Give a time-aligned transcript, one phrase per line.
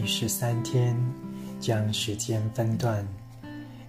[0.00, 0.96] 第十三天，
[1.58, 3.04] 将时间分段，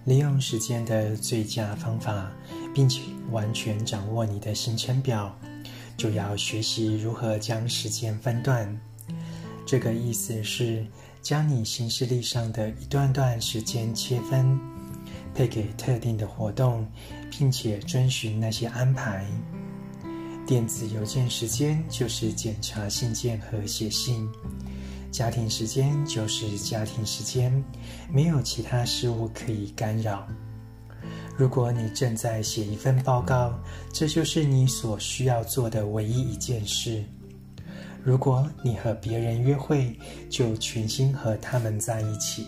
[0.04, 2.28] 利用时间的最佳方法，
[2.74, 3.00] 并且
[3.30, 5.32] 完全掌握你的行程表，
[5.96, 8.76] 就要学习如何将时间分段。
[9.64, 10.84] 这个意思是，
[11.22, 14.58] 将你行事历上的一段段时间切分，
[15.32, 16.84] 配给特定的活动，
[17.30, 19.24] 并且遵循那些安排。
[20.44, 24.28] 电子邮件时间就是检查信件和写信，
[25.10, 27.62] 家庭时间就是家庭时间，
[28.10, 30.26] 没有其他事物可以干扰。
[31.36, 33.52] 如果你正在写一份报告，
[33.92, 37.02] 这就是你所需要做的唯一一件事。
[38.02, 42.46] 如果你和别人约会，就全心和他们在一起。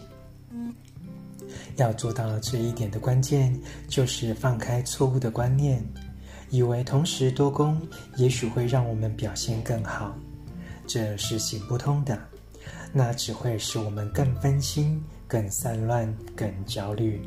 [1.77, 5.83] 要做到这一点的关键，就是放开错误的观念。
[6.51, 7.81] 以为同时多工
[8.17, 10.15] 也许会让我们表现更好，
[10.87, 12.19] 这是行不通的。
[12.93, 17.21] 那只会使我们更分心、更散乱、更焦虑。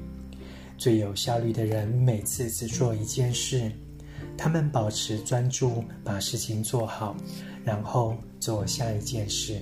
[0.78, 3.72] 最有效率的人每次只做一件事，
[4.38, 7.16] 他们保持专注，把事情做好，
[7.64, 9.60] 然后做下一件事。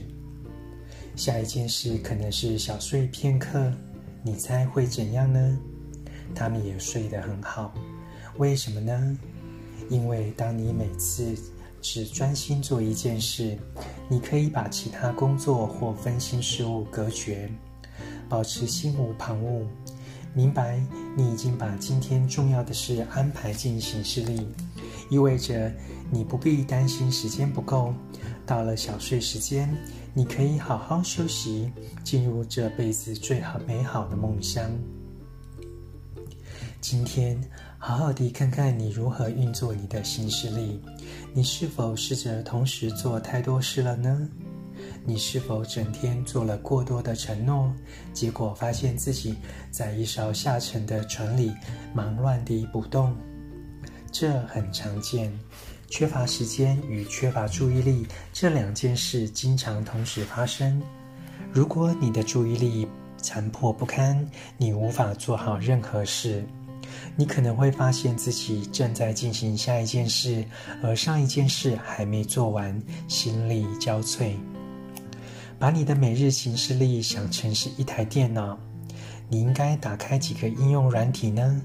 [1.16, 3.72] 下一件事可能是小睡片刻，
[4.24, 5.58] 你猜会怎样呢？
[6.34, 7.72] 他们也睡得很好，
[8.38, 9.18] 为什么呢？
[9.90, 11.36] 因为当你每次
[11.84, 13.58] 只专心做一件事，
[14.08, 17.52] 你可以把其他工作或分心事物隔绝，
[18.30, 19.66] 保持心无旁骛，
[20.34, 20.82] 明白
[21.18, 24.48] 你已经把今天重要的事安排进行事历，
[25.10, 25.70] 意味着
[26.10, 27.94] 你不必担心时间不够。
[28.46, 29.70] 到了小睡时间，
[30.14, 31.70] 你可以好好休息，
[32.02, 34.72] 进入这辈子最好美好的梦乡。
[36.80, 37.40] 今天，
[37.86, 40.80] 好好的看看你如何运作你的新势力，
[41.34, 44.26] 你是否试着同时做太多事了呢？
[45.04, 47.70] 你是否整天做了过多的承诺，
[48.14, 49.36] 结果发现自己
[49.70, 51.54] 在一艘下沉的船里
[51.94, 53.14] 忙乱地不动？
[54.14, 55.38] 这很常见，
[55.90, 60.82] 缺乏时间与缺乏注意力这两件事经常同时发生。
[61.52, 64.26] 如果你的注意力残破不堪，
[64.58, 66.46] 你无法做好任何事。
[67.16, 70.44] 你可能会发现自己正在进行下一件事，
[70.82, 74.34] 而上一件事还没做完，心力交瘁。
[75.60, 78.58] 把你的每日行事历想成是一台电脑，
[79.30, 81.62] 你应该打开几个应用软体呢？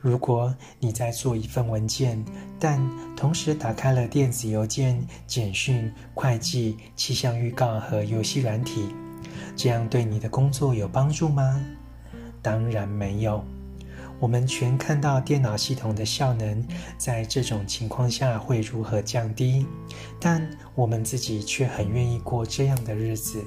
[0.00, 2.24] 如果你在做一份文件，
[2.58, 2.80] 但
[3.16, 8.94] 同时打开了电子邮件、简讯、会计、气象预告和游戏软体，
[9.56, 11.60] 这样对你的工作有帮助吗？
[12.40, 13.44] 当然没有。
[14.20, 16.64] 我们全看到电脑系统的效能
[16.98, 19.66] 在这种情况下会如何降低，
[20.20, 23.42] 但我们自己却很愿意过这样的日子。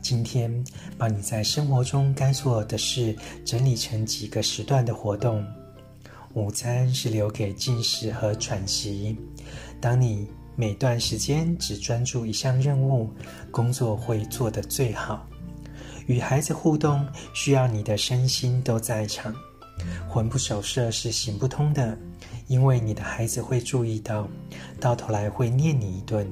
[0.00, 0.64] 今天，
[0.96, 5.44] 把你在生活中该做的事整理成几个时段的活动。
[6.34, 9.18] 午餐是留给进食和喘息。
[9.80, 13.10] 当你每段时间只专注一项任务，
[13.50, 15.26] 工作会做得最好。
[16.08, 19.32] 与孩子互动需要你的身心都在场，
[20.08, 21.96] 魂不守舍是行不通的，
[22.46, 24.26] 因为你的孩子会注意到，
[24.80, 26.26] 到头来会念你一顿。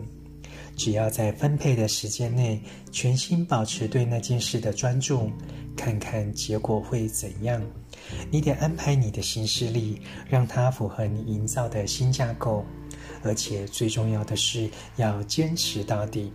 [0.76, 2.60] 只要在分配的时间内
[2.90, 5.30] 全心保持对那件事的专注，
[5.76, 7.62] 看看结果会怎样。
[8.30, 12.64] 你得安排你的行事力，让它符合你营造的新架构，
[13.22, 16.32] 而且最重要的是要坚持到底。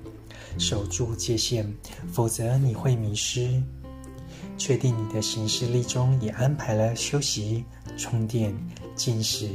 [0.57, 1.66] 守住界限，
[2.12, 3.62] 否则你会迷失。
[4.57, 7.66] 确定你的行事历中也安排了休息、
[7.97, 8.56] 充电、
[8.96, 9.50] 进食、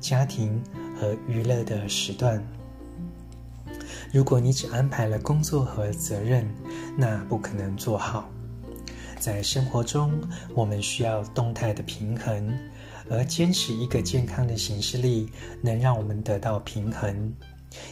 [0.00, 0.60] 家庭
[0.98, 2.44] 和娱乐的时段。
[4.12, 6.48] 如果你只安排了工作和责任，
[6.96, 8.28] 那不可能做好。
[9.20, 10.12] 在生活中，
[10.54, 12.52] 我们需要动态的平衡，
[13.10, 15.28] 而坚持一个健康的行事历，
[15.60, 17.32] 能让我们得到平衡。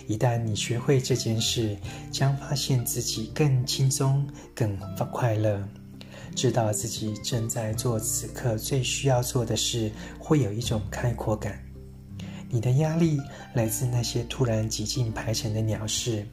[0.06, 1.76] 一旦你学会这件事，
[2.11, 4.76] 将发现自己更轻松、更
[5.12, 5.62] 快乐，
[6.34, 11.62] 知道自己正在做此刻最需要做的事，会有一种开阔感。
[12.49, 13.20] 你的压力
[13.55, 16.26] 来自那些突然挤进排程的鸟事。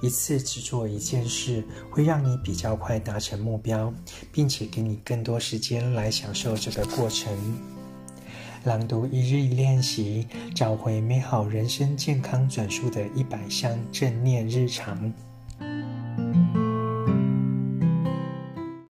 [0.00, 3.92] 一次只做一件事，会让你比较快达成目标，
[4.30, 7.77] 并且给你更多时间来享受这个过程。
[8.64, 15.12] 朗读一日一练习，找回美好人生健康转述的一百项正念日常。